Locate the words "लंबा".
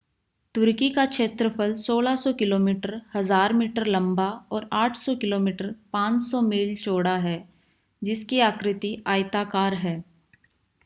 3.85-4.27